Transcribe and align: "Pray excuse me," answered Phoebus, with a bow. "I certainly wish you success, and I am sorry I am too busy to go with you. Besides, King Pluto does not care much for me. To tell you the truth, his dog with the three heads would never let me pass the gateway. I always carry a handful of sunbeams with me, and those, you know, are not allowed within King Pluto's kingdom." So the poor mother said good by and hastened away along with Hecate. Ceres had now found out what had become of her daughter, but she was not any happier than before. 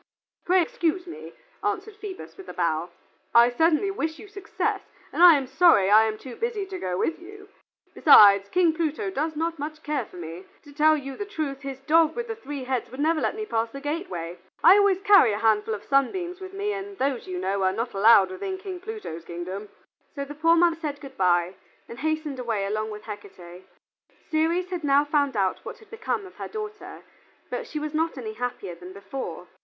"Pray 0.45 0.63
excuse 0.63 1.05
me," 1.05 1.31
answered 1.63 1.95
Phoebus, 1.95 2.35
with 2.35 2.49
a 2.49 2.53
bow. 2.55 2.89
"I 3.35 3.51
certainly 3.51 3.91
wish 3.91 4.17
you 4.17 4.27
success, 4.27 4.81
and 5.13 5.21
I 5.21 5.35
am 5.35 5.45
sorry 5.45 5.91
I 5.91 6.05
am 6.05 6.17
too 6.17 6.35
busy 6.35 6.65
to 6.65 6.79
go 6.79 6.97
with 6.97 7.19
you. 7.19 7.49
Besides, 7.93 8.49
King 8.49 8.73
Pluto 8.73 9.11
does 9.11 9.35
not 9.35 9.57
care 9.83 9.99
much 9.99 10.09
for 10.09 10.15
me. 10.17 10.45
To 10.63 10.73
tell 10.73 10.97
you 10.97 11.15
the 11.15 11.27
truth, 11.27 11.61
his 11.61 11.81
dog 11.81 12.15
with 12.15 12.27
the 12.27 12.35
three 12.35 12.63
heads 12.63 12.89
would 12.89 12.99
never 12.99 13.21
let 13.21 13.35
me 13.35 13.45
pass 13.45 13.69
the 13.69 13.79
gateway. 13.79 14.39
I 14.63 14.77
always 14.79 14.99
carry 15.01 15.33
a 15.33 15.37
handful 15.37 15.75
of 15.75 15.83
sunbeams 15.83 16.41
with 16.41 16.53
me, 16.53 16.73
and 16.73 16.97
those, 16.97 17.27
you 17.27 17.37
know, 17.37 17.61
are 17.61 17.71
not 17.71 17.93
allowed 17.93 18.31
within 18.31 18.57
King 18.57 18.79
Pluto's 18.79 19.23
kingdom." 19.25 19.69
So 20.15 20.25
the 20.25 20.33
poor 20.33 20.55
mother 20.55 20.77
said 20.77 20.99
good 20.99 21.15
by 21.15 21.53
and 21.87 21.99
hastened 21.99 22.39
away 22.39 22.65
along 22.65 22.89
with 22.89 23.03
Hecate. 23.03 23.67
Ceres 24.31 24.69
had 24.71 24.83
now 24.83 25.05
found 25.05 25.37
out 25.37 25.63
what 25.63 25.77
had 25.77 25.91
become 25.91 26.25
of 26.25 26.37
her 26.37 26.47
daughter, 26.47 27.03
but 27.51 27.67
she 27.67 27.77
was 27.77 27.93
not 27.93 28.17
any 28.17 28.33
happier 28.33 28.73
than 28.73 28.93
before. 28.93 29.47